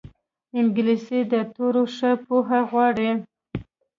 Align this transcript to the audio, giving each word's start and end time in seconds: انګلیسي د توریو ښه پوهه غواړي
انګلیسي 0.59 1.19
د 1.31 1.33
توریو 1.53 1.83
ښه 1.95 2.11
پوهه 2.25 2.59
غواړي 2.69 3.11